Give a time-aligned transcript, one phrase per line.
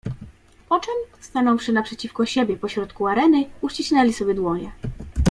[0.69, 4.71] "Poczem, stanąwszy naprzeciwko siebie po środku areny, uścisnęli sobie dłonie."